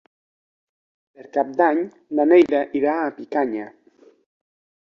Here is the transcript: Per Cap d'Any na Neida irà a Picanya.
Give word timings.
Per 1.19 1.25
Cap 1.37 1.51
d'Any 1.59 1.81
na 2.21 2.25
Neida 2.31 2.65
irà 2.81 2.97
a 3.05 3.15
Picanya. 3.21 3.71